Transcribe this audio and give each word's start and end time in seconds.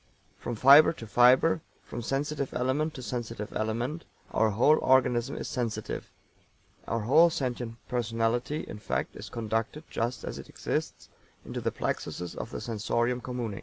From 0.39 0.55
fiber 0.55 0.93
to 0.93 1.05
fiber, 1.05 1.61
from 1.83 2.01
sensitive 2.01 2.55
element 2.55 2.95
to 2.95 3.03
sensitive 3.03 3.53
element, 3.55 4.03
our 4.31 4.49
whole 4.49 4.79
organism 4.79 5.35
is 5.37 5.47
sensitive; 5.47 6.09
our 6.87 7.01
whole 7.01 7.29
sentient 7.29 7.75
personality, 7.87 8.65
in 8.67 8.79
fact, 8.79 9.15
is 9.15 9.29
conducted 9.29 9.83
just 9.91 10.23
as 10.23 10.39
it 10.39 10.49
exists, 10.49 11.07
into 11.45 11.61
the 11.61 11.69
plexuses 11.71 12.35
of 12.35 12.49
the 12.49 12.59
sensorium 12.61 13.21
commune." 13.21 13.59